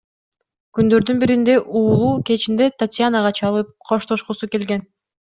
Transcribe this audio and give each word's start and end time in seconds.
Күндөрдүн 0.77 1.19
биринде 1.23 1.57
уулу 1.81 2.07
кечинде 2.29 2.71
Татьянага 2.85 3.33
чалып, 3.41 3.71
коштошкусу 3.91 4.51
келген. 4.57 4.83